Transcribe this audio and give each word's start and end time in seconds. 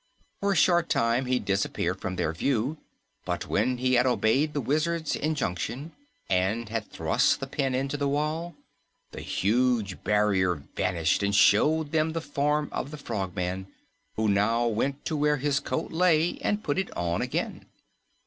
For 0.39 0.53
a 0.53 0.55
short 0.55 0.89
time, 0.89 1.27
he 1.27 1.37
disappeared 1.37 2.01
from 2.01 2.15
their 2.15 2.33
view, 2.33 2.79
but 3.23 3.47
when 3.47 3.77
he 3.77 3.93
had 3.93 4.07
obeyed 4.07 4.55
the 4.55 4.59
Wizard's 4.59 5.15
injunction 5.15 5.91
and 6.27 6.69
had 6.69 6.89
thrust 6.89 7.39
the 7.39 7.45
pin 7.45 7.75
into 7.75 7.97
the 7.97 8.07
wall, 8.07 8.55
the 9.11 9.21
huge 9.21 10.03
barrier 10.03 10.55
vanished 10.55 11.21
and 11.21 11.35
showed 11.35 11.91
them 11.91 12.13
the 12.13 12.19
form 12.19 12.69
of 12.71 12.89
the 12.89 12.97
Frogman, 12.97 13.67
who 14.15 14.27
now 14.27 14.65
went 14.65 15.05
to 15.05 15.15
where 15.15 15.37
his 15.37 15.59
coat 15.59 15.91
lay 15.91 16.39
and 16.39 16.63
put 16.63 16.79
it 16.79 16.89
on 16.97 17.21
again. 17.21 17.67